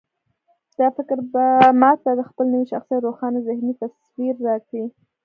[0.79, 1.45] دا فکر به
[1.81, 4.85] ما ته د خپل نوي شخصيت روښانه ذهني تصوير راکړي.